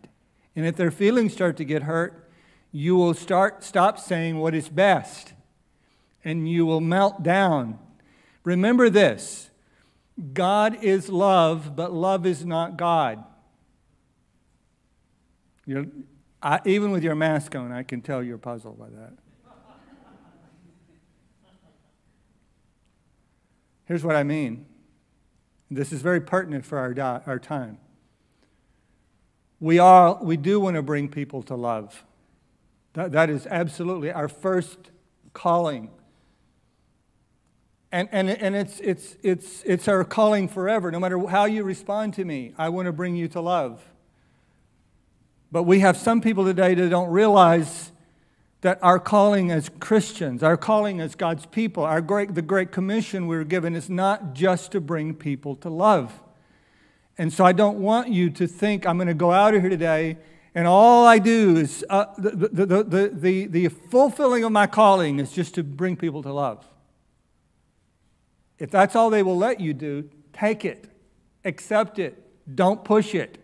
[0.54, 2.30] And if their feelings start to get hurt,
[2.70, 5.34] you will start stop saying what is best
[6.24, 7.78] and you will melt down.
[8.44, 9.50] Remember this
[10.32, 13.22] God is love, but love is not God.
[16.42, 19.12] I, even with your mask on, I can tell you're puzzled by that.
[23.84, 24.66] Here's what I mean.
[25.70, 27.78] This is very pertinent for our, di- our time.
[29.60, 32.04] We, are, we do want to bring people to love.
[32.94, 34.90] That, that is absolutely our first
[35.32, 35.90] calling
[37.92, 40.90] and, and, and it's, it's, it's, it's our calling forever.
[40.90, 43.84] No matter how you respond to me, I want to bring you to love.
[45.52, 47.91] But we have some people today that don't realize
[48.62, 53.26] that our calling as Christians, our calling as God's people, our great, the Great Commission
[53.26, 56.20] we are given is not just to bring people to love.
[57.18, 59.70] And so I don't want you to think I'm going to go out of here
[59.70, 60.16] today
[60.54, 65.18] and all I do is uh, the, the, the, the, the fulfilling of my calling
[65.18, 66.66] is just to bring people to love.
[68.58, 70.84] If that's all they will let you do, take it,
[71.44, 72.22] accept it,
[72.54, 73.41] don't push it.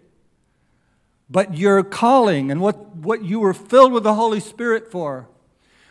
[1.31, 5.29] But your calling and what, what you were filled with the Holy Spirit for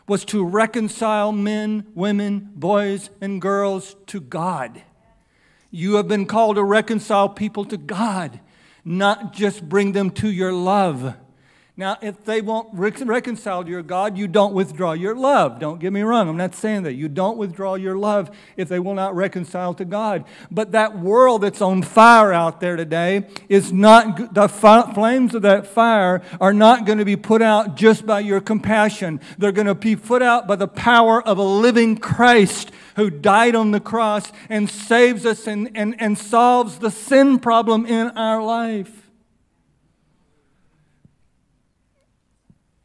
[0.07, 4.81] was to reconcile men, women, boys, and girls to God.
[5.69, 8.39] You have been called to reconcile people to God,
[8.85, 11.15] not just bring them to your love,
[11.79, 15.59] Now, if they won't reconcile to your God, you don't withdraw your love.
[15.59, 16.27] Don't get me wrong.
[16.27, 16.93] I'm not saying that.
[16.93, 20.25] You don't withdraw your love if they will not reconcile to God.
[20.49, 25.67] But that world that's on fire out there today is not, the flames of that
[25.67, 29.21] fire are not going to be put out just by your compassion.
[29.37, 33.53] They're going to be put out by the power of a living Christ who died
[33.53, 38.41] on the cross and saves us and, and, and solves the sin problem in our
[38.41, 39.06] life.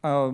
[0.03, 0.33] Uh,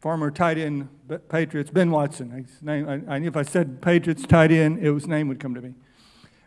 [0.00, 0.88] former tight end
[1.28, 2.30] Patriots, Ben Watson.
[2.30, 5.54] His name, I, I, if I said Patriots tight end, it, his name would come
[5.54, 5.74] to me.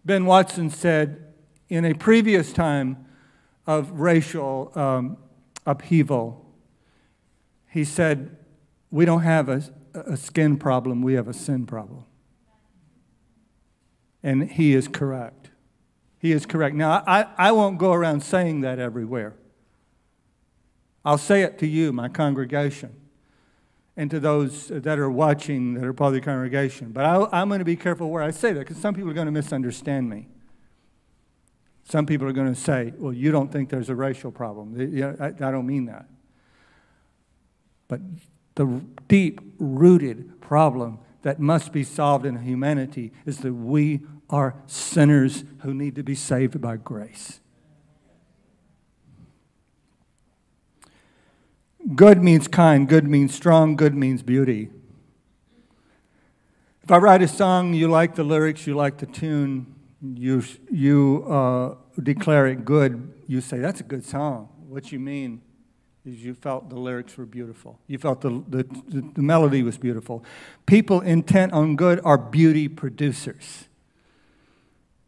[0.06, 1.34] Ben Watson said,
[1.70, 3.06] in a previous time
[3.66, 5.18] of racial um,
[5.66, 6.46] upheaval,
[7.70, 8.38] he said,
[8.90, 12.06] We don't have a, a skin problem, we have a sin problem.
[14.24, 15.50] And he is correct.
[16.20, 16.76] He is correct.
[16.76, 19.36] Now, I, I won't go around saying that everywhere.
[21.08, 22.94] I'll say it to you, my congregation,
[23.96, 26.92] and to those that are watching that are part of the congregation.
[26.92, 29.14] But I, am going to be careful where I say that because some people are
[29.14, 30.28] going to misunderstand me.
[31.86, 34.76] Some people are going to say, well, you don't think there's a racial problem.
[35.18, 36.08] I, I don't mean that.
[37.88, 38.02] But
[38.56, 45.46] the deep rooted problem that must be solved in humanity is that we are sinners
[45.62, 47.40] who need to be saved by grace.
[51.96, 54.70] Good means kind, good means strong, good means beauty.
[56.84, 61.26] If I write a song, you like the lyrics, you like the tune, you, you
[61.30, 64.50] uh, declare it good, you say, That's a good song.
[64.68, 65.42] What you mean
[66.06, 67.80] is you felt the lyrics were beautiful.
[67.88, 68.64] You felt the, the,
[69.14, 70.26] the melody was beautiful.
[70.66, 73.66] People intent on good are beauty producers.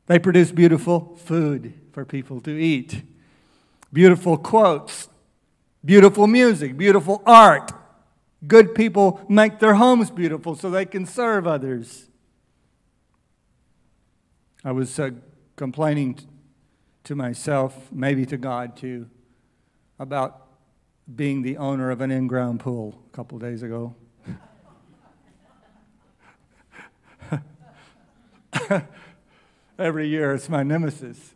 [0.07, 3.03] They produce beautiful food for people to eat,
[3.91, 5.09] beautiful quotes
[5.83, 7.71] Beautiful music, beautiful art.
[8.45, 12.09] Good people make their homes beautiful so they can serve others.
[14.63, 15.11] I was uh,
[15.55, 16.25] complaining t-
[17.05, 19.09] to myself, maybe to God too,
[19.97, 20.47] about
[21.15, 23.95] being the owner of an in ground pool a couple days ago.
[29.79, 31.35] Every year it's my nemesis.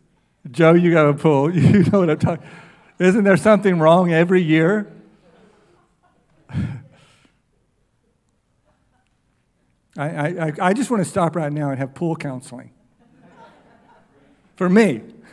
[0.50, 1.50] Joe, you got a pool.
[1.54, 2.46] You know what I'm talking
[2.98, 4.90] isn't there something wrong every year?
[9.96, 12.70] I, I, I just want to stop right now and have pool counseling.
[14.56, 15.02] For me.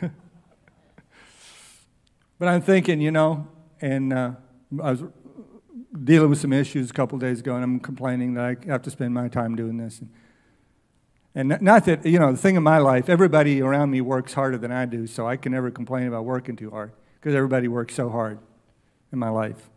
[2.38, 3.48] but I'm thinking, you know,
[3.80, 4.32] and uh,
[4.82, 5.04] I was
[6.04, 8.90] dealing with some issues a couple days ago, and I'm complaining that I have to
[8.90, 10.00] spend my time doing this.
[10.00, 14.34] And, and not that, you know, the thing in my life, everybody around me works
[14.34, 16.92] harder than I do, so I can never complain about working too hard
[17.22, 18.40] because everybody works so hard
[19.12, 19.70] in my life.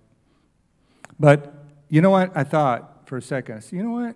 [1.20, 1.54] But
[1.90, 2.36] you know what?
[2.36, 4.16] I thought for a second, I said, you know what?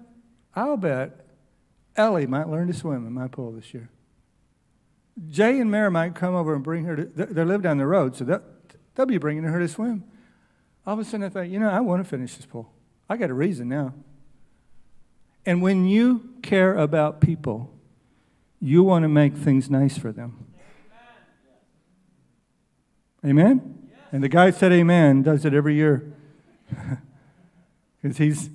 [0.56, 1.28] I'll bet
[1.96, 3.90] Ellie might learn to swim in my pool this year.
[5.30, 8.16] Jay and Mary might come over and bring her to, they live down the road,
[8.16, 8.42] so
[8.96, 10.06] they'll be bringing her to swim.
[10.88, 12.74] All of a sudden, I thought, you know, I want to finish this pool.
[13.08, 13.94] I got a reason now.
[15.46, 17.72] And when you care about people,
[18.60, 20.48] you want to make things nice for them.
[23.26, 23.78] Amen?
[23.90, 24.00] Yes.
[24.12, 26.14] And the guy said amen, does it every year.
[28.02, 28.50] Because he's,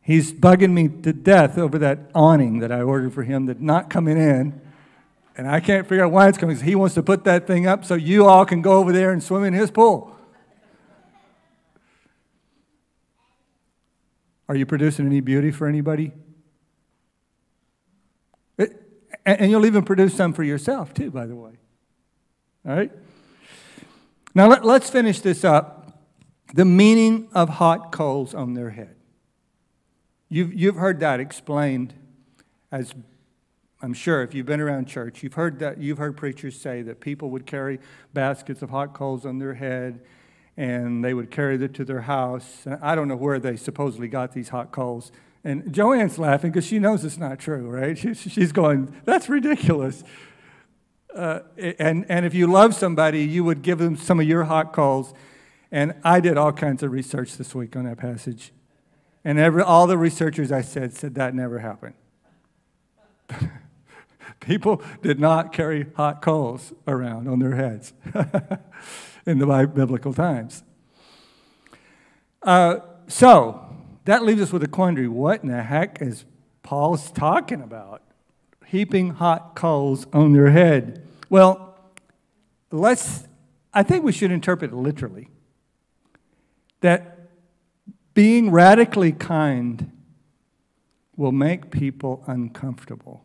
[0.00, 3.90] he's bugging me to death over that awning that I ordered for him that's not
[3.90, 4.58] coming in.
[5.36, 6.56] And I can't figure out why it's coming.
[6.56, 9.22] He wants to put that thing up so you all can go over there and
[9.22, 10.16] swim in his pool.
[14.48, 16.12] Are you producing any beauty for anybody?
[18.58, 18.82] It,
[19.24, 21.52] and you'll even produce some for yourself, too, by the way.
[22.66, 22.90] All right?
[24.34, 25.76] Now let, us finish this up.
[26.54, 28.96] The meaning of hot coals on their head.
[30.28, 31.94] You've, you've heard that explained
[32.72, 32.94] as
[33.82, 37.00] I'm sure if you've been around church, you've heard that you've heard preachers say that
[37.00, 37.80] people would carry
[38.12, 40.00] baskets of hot coals on their head
[40.56, 42.66] and they would carry them to their house.
[42.66, 45.10] And I don't know where they supposedly got these hot coals.
[45.42, 47.96] And Joanne's laughing because she knows it's not true, right?
[48.16, 50.04] She's going, that's ridiculous.
[51.14, 54.72] Uh, and, and if you love somebody, you would give them some of your hot
[54.72, 55.12] coals.
[55.72, 58.52] And I did all kinds of research this week on that passage.
[59.24, 61.94] And every, all the researchers I said said that never happened.
[64.40, 67.92] People did not carry hot coals around on their heads
[69.26, 70.62] in the biblical times.
[72.42, 73.66] Uh, so
[74.06, 75.08] that leaves us with a quandary.
[75.08, 76.24] What in the heck is
[76.62, 78.02] Paul's talking about?
[78.70, 81.04] Heaping hot coals on their head.
[81.28, 81.76] Well,
[82.70, 83.24] let's,
[83.74, 85.28] I think we should interpret literally.
[86.80, 87.16] that
[88.14, 89.90] being radically kind
[91.16, 93.24] will make people uncomfortable.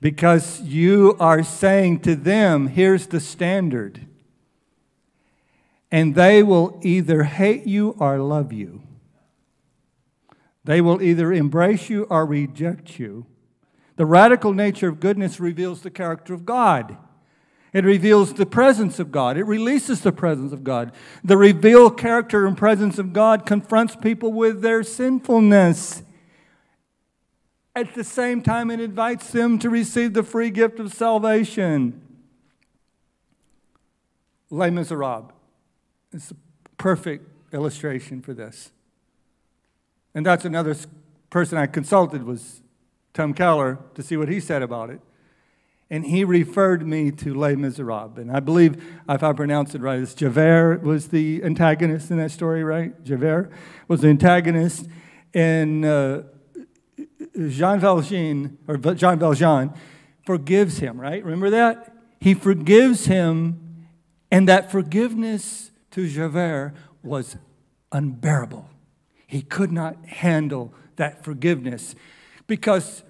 [0.00, 4.00] Because you are saying to them, here's the standard.
[5.90, 8.82] And they will either hate you or love you.
[10.64, 13.26] They will either embrace you or reject you.
[13.96, 16.96] The radical nature of goodness reveals the character of God.
[17.72, 19.36] It reveals the presence of God.
[19.36, 20.92] It releases the presence of God.
[21.24, 26.02] The revealed character and presence of God confronts people with their sinfulness.
[27.74, 32.02] At the same time, it invites them to receive the free gift of salvation.
[34.50, 35.32] Les Miserables
[36.12, 36.34] is a
[36.76, 38.70] perfect illustration for this.
[40.14, 40.76] And that's another
[41.30, 42.62] person I consulted was
[43.14, 45.00] Tim Keller to see what he said about it
[45.92, 48.16] and he referred me to Les Miserables.
[48.16, 52.30] And I believe, if I pronounce it right, it's Javert was the antagonist in that
[52.30, 53.04] story, right?
[53.04, 53.52] Javert
[53.88, 54.88] was the antagonist,
[55.34, 56.22] and uh,
[57.36, 59.74] Jean Valjean, or Jean Valjean,
[60.24, 61.22] forgives him, right?
[61.22, 61.94] Remember that?
[62.18, 63.86] He forgives him,
[64.30, 67.36] and that forgiveness to Javert was
[67.92, 68.66] unbearable.
[69.32, 71.94] He could not handle that forgiveness
[72.46, 73.02] because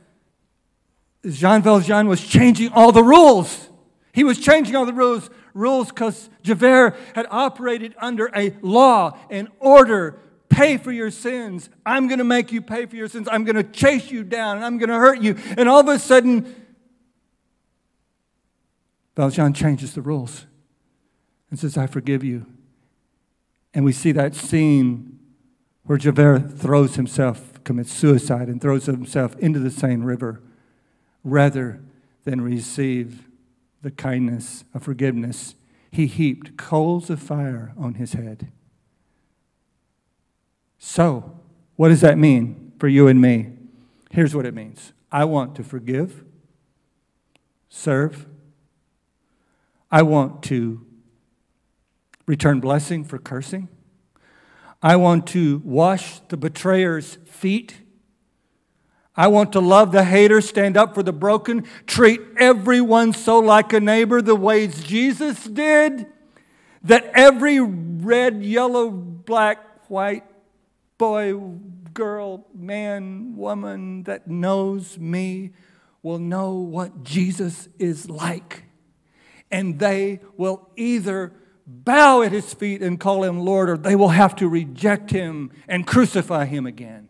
[1.28, 3.68] Jean Valjean was changing all the rules.
[4.12, 9.48] He was changing all the rules, rules because Javert had operated under a law an
[9.58, 10.20] order.
[10.48, 11.68] Pay for your sins.
[11.84, 13.26] I'm going to make you pay for your sins.
[13.28, 15.36] I'm going to chase you down and I'm going to hurt you.
[15.56, 16.54] And all of a sudden,
[19.16, 20.46] Valjean changes the rules
[21.50, 22.46] and says, I forgive you.
[23.74, 25.18] And we see that scene
[25.84, 30.40] where Javert throws himself, commits suicide, and throws himself into the Seine River
[31.24, 31.80] rather
[32.24, 33.28] than receive
[33.82, 35.56] the kindness of forgiveness,
[35.90, 38.50] he heaped coals of fire on his head.
[40.78, 41.38] So,
[41.76, 43.52] what does that mean for you and me?
[44.10, 46.24] Here's what it means I want to forgive,
[47.68, 48.26] serve,
[49.90, 50.86] I want to
[52.26, 53.68] return blessing for cursing.
[54.82, 57.82] I want to wash the betrayer's feet
[59.14, 63.72] I want to love the hater, stand up for the broken, treat everyone so like
[63.74, 66.06] a neighbor the ways Jesus did,
[66.82, 70.24] that every red, yellow, black, white
[70.96, 71.34] boy,
[71.92, 75.50] girl, man, woman that knows me
[76.02, 78.64] will know what Jesus is like.
[79.50, 81.34] And they will either
[81.66, 85.50] bow at his feet and call him Lord, or they will have to reject him
[85.68, 87.08] and crucify him again.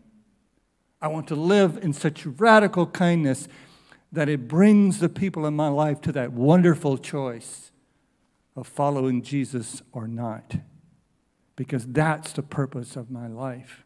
[1.01, 3.47] I want to live in such radical kindness
[4.11, 7.71] that it brings the people in my life to that wonderful choice
[8.55, 10.57] of following Jesus or not.
[11.55, 13.83] Because that's the purpose of my life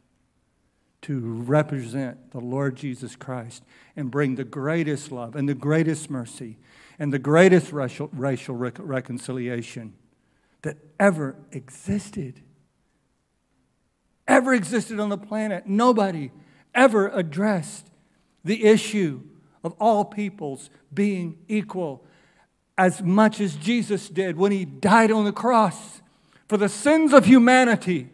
[1.01, 3.63] to represent the Lord Jesus Christ
[3.95, 6.57] and bring the greatest love and the greatest mercy
[6.99, 9.93] and the greatest racial, racial reconciliation
[10.61, 12.41] that ever existed.
[14.27, 15.67] Ever existed on the planet.
[15.67, 16.31] Nobody
[16.73, 17.89] ever addressed
[18.43, 19.21] the issue
[19.63, 22.05] of all peoples being equal
[22.77, 26.01] as much as Jesus did when he died on the cross
[26.47, 28.09] for the sins of humanity,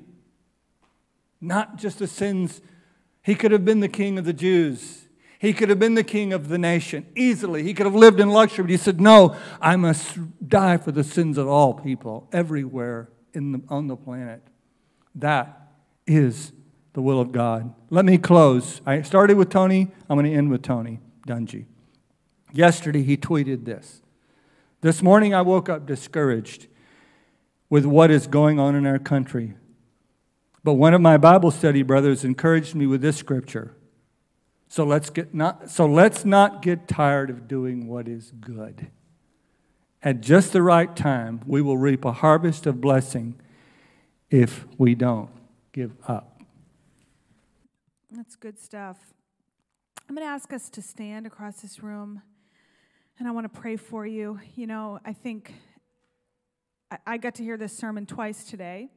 [1.42, 2.62] not just the sins.
[3.22, 5.03] He could have been the king of the Jews.
[5.44, 7.64] He could have been the king of the nation easily.
[7.64, 10.18] He could have lived in luxury, but he said, No, I must
[10.48, 14.42] die for the sins of all people everywhere the, on the planet.
[15.14, 15.74] That
[16.08, 16.54] is
[16.94, 17.76] the will of God.
[17.90, 18.80] Let me close.
[18.86, 19.92] I started with Tony.
[20.10, 21.66] I'm going to end with Tony Dungy.
[22.54, 24.02] Yesterday, he tweeted this.
[24.80, 26.68] This morning, I woke up discouraged
[27.70, 29.56] with what is going on in our country.
[30.64, 33.76] But one of my Bible study brothers encouraged me with this scripture.
[34.74, 38.88] So let's, get not, so let's not get tired of doing what is good.
[40.02, 43.40] At just the right time, we will reap a harvest of blessing
[44.32, 45.30] if we don't
[45.74, 46.42] give up.
[48.10, 48.98] That's good stuff.
[50.10, 52.24] I'm going to ask us to stand across this room,
[53.20, 54.40] and I want to pray for you.
[54.56, 55.54] You know, I think
[56.90, 58.90] I, I got to hear this sermon twice today,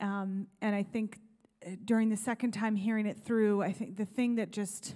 [0.00, 1.18] um, and I think
[1.84, 4.94] during the second time hearing it through, I think the thing that just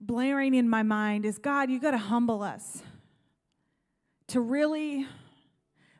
[0.00, 2.82] blaring in my mind is God, you got to humble us
[4.28, 5.06] to really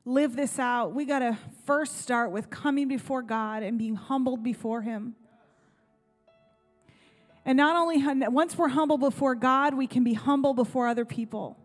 [0.05, 0.95] live this out.
[0.95, 5.15] We got to first start with coming before God and being humbled before Him.
[7.45, 11.57] And not only, once we're humble before God, we can be humble before other people.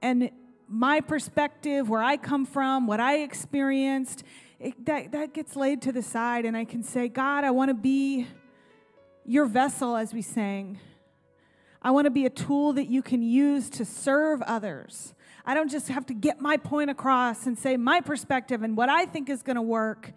[0.00, 0.30] And
[0.68, 4.24] my perspective, where I come from, what I experienced,
[4.58, 6.44] it, that, that gets laid to the side.
[6.44, 8.26] And I can say, God, I want to be
[9.24, 10.78] your vessel, as we sang.
[11.82, 15.14] I want to be a tool that you can use to serve others.
[15.44, 18.88] I don't just have to get my point across and say my perspective and what
[18.88, 20.12] I think is going to work.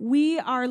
[0.00, 0.66] We are,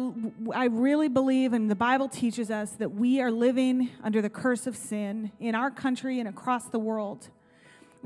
[0.53, 4.67] I really believe, and the Bible teaches us that we are living under the curse
[4.67, 7.29] of sin in our country and across the world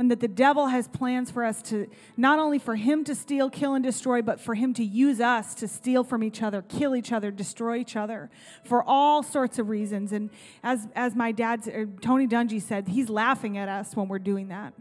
[0.01, 1.87] and that the devil has plans for us to
[2.17, 5.53] not only for him to steal, kill, and destroy, but for him to use us
[5.53, 8.31] to steal from each other, kill each other, destroy each other
[8.65, 10.11] for all sorts of reasons.
[10.11, 10.31] And
[10.63, 14.47] as, as my dad, er, Tony Dungy said, he's laughing at us when we're doing
[14.47, 14.73] that.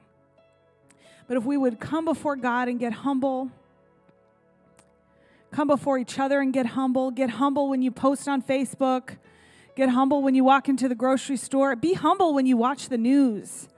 [1.28, 3.50] But if we would come before God and get humble,
[5.50, 9.18] come before each other and get humble, get humble when you post on Facebook,
[9.76, 12.96] get humble when you walk into the grocery store, be humble when you watch the
[12.96, 13.68] news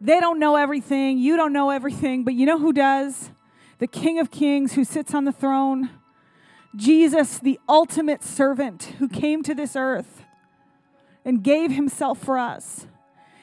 [0.00, 1.18] they don't know everything.
[1.18, 2.24] You don't know everything.
[2.24, 3.30] But you know who does?
[3.78, 5.90] The King of Kings who sits on the throne.
[6.74, 10.24] Jesus, the ultimate servant who came to this earth
[11.24, 12.86] and gave himself for us.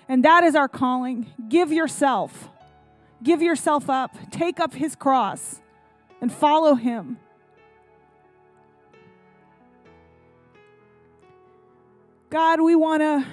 [0.10, 1.28] And that is our calling.
[1.50, 2.50] Give yourself.
[3.22, 4.16] Give yourself up.
[4.32, 5.62] Take up his cross
[6.22, 7.20] and follow him.
[12.30, 13.26] God, we want to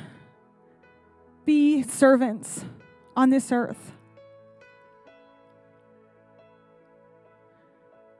[1.44, 2.64] be servants
[3.16, 3.92] on this earth.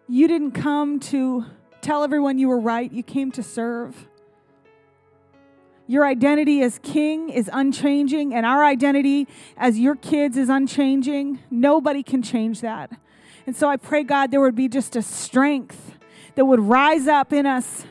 [0.09, 1.47] You didn't come to
[1.81, 4.07] tell everyone you were right, you came to serve.
[5.87, 11.41] Your identity as king is unchanging, and our identity as your kids is unchanging.
[11.51, 12.91] Nobody can change that.
[13.47, 15.99] And so I pray, God, there would be just a strength
[16.37, 17.85] that would rise up in us.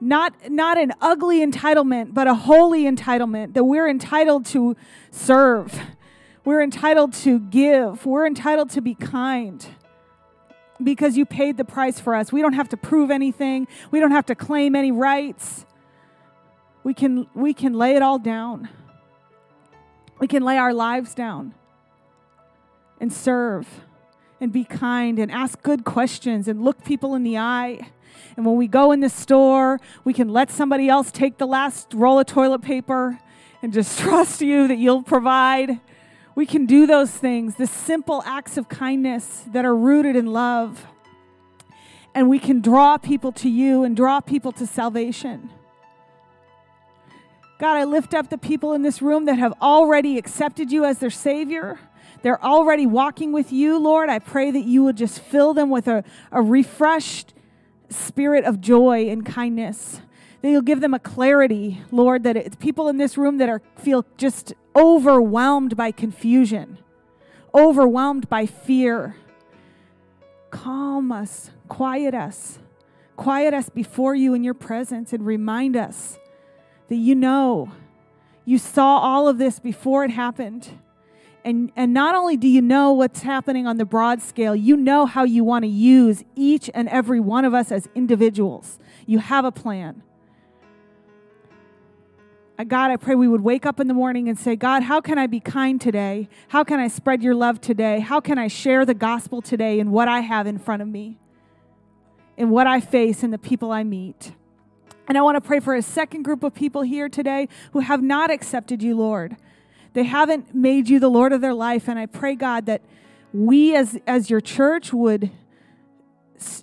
[0.00, 4.76] Not, not an ugly entitlement, but a holy entitlement that we're entitled to
[5.10, 5.78] serve
[6.44, 8.06] we're entitled to give.
[8.06, 9.66] We're entitled to be kind
[10.82, 12.32] because you paid the price for us.
[12.32, 13.68] We don't have to prove anything.
[13.90, 15.66] We don't have to claim any rights.
[16.82, 18.68] We can we can lay it all down.
[20.18, 21.54] We can lay our lives down
[23.00, 23.66] and serve
[24.40, 27.90] and be kind and ask good questions and look people in the eye.
[28.36, 31.92] And when we go in the store, we can let somebody else take the last
[31.94, 33.18] roll of toilet paper
[33.62, 35.80] and just trust you that you'll provide
[36.40, 40.86] we can do those things, the simple acts of kindness that are rooted in love.
[42.14, 45.50] And we can draw people to you and draw people to salvation.
[47.58, 50.98] God, I lift up the people in this room that have already accepted you as
[50.98, 51.78] their Savior.
[52.22, 54.08] They're already walking with you, Lord.
[54.08, 57.34] I pray that you would just fill them with a, a refreshed
[57.90, 60.00] spirit of joy and kindness
[60.42, 63.60] that you'll give them a clarity, Lord, that it's people in this room that are
[63.76, 66.78] feel just overwhelmed by confusion,
[67.54, 69.16] overwhelmed by fear.
[70.50, 72.58] Calm us, quiet us,
[73.16, 76.18] quiet us before you in your presence, and remind us
[76.88, 77.70] that you know
[78.44, 80.70] you saw all of this before it happened.
[81.44, 85.06] And, and not only do you know what's happening on the broad scale, you know
[85.06, 88.78] how you want to use each and every one of us as individuals.
[89.06, 90.02] You have a plan.
[92.60, 95.00] Uh, God, I pray we would wake up in the morning and say, God, how
[95.00, 96.28] can I be kind today?
[96.48, 98.00] How can I spread your love today?
[98.00, 101.16] How can I share the gospel today in what I have in front of me,
[102.36, 104.32] in what I face, and the people I meet?
[105.08, 108.02] And I want to pray for a second group of people here today who have
[108.02, 109.36] not accepted you, Lord.
[109.94, 111.88] They haven't made you the Lord of their life.
[111.88, 112.82] And I pray, God, that
[113.32, 115.30] we as, as your church would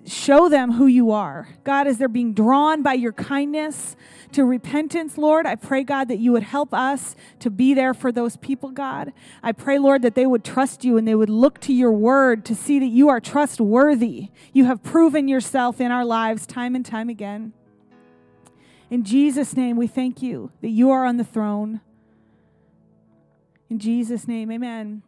[0.05, 1.49] show them who you are.
[1.63, 3.95] God, as they're being drawn by your kindness,
[4.33, 5.45] to repentance, Lord.
[5.45, 9.13] I pray, God, that you would help us to be there for those people, God.
[9.41, 12.45] I pray, Lord, that they would trust you and they would look to your word
[12.45, 14.29] to see that you are trustworthy.
[14.53, 17.53] You have proven yourself in our lives time and time again.
[18.89, 21.81] In Jesus' name, we thank you that you are on the throne.
[23.69, 25.03] In Jesus' name, amen.